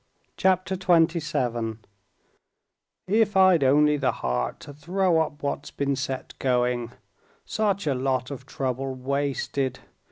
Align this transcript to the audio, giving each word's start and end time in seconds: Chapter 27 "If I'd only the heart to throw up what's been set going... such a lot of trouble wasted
Chapter 0.35 0.75
27 0.75 1.77
"If 3.05 3.37
I'd 3.37 3.63
only 3.63 3.97
the 3.97 4.11
heart 4.13 4.59
to 4.61 4.73
throw 4.73 5.19
up 5.19 5.43
what's 5.43 5.69
been 5.69 5.95
set 5.95 6.33
going... 6.39 6.93
such 7.45 7.85
a 7.85 7.93
lot 7.93 8.31
of 8.31 8.47
trouble 8.47 8.95
wasted 8.95 9.77